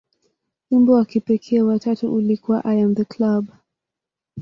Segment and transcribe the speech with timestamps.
[0.71, 3.47] Wimbo wa kipekee wa tatu ulikuwa "I Am The Club".